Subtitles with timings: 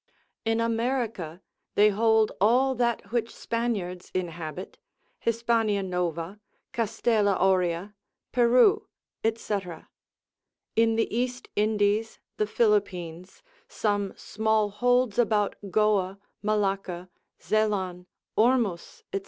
[0.45, 1.43] In America,
[1.75, 4.79] they hold all that which Spaniards inhabit,
[5.19, 6.39] Hispania Nova,
[6.73, 7.93] Castella Aurea,
[8.31, 8.87] Peru,
[9.23, 9.57] &c.
[10.75, 17.07] In the East Indies, the Philippines, some small holds about Goa, Malacca,
[17.39, 19.19] Zelan, Ormus, &c.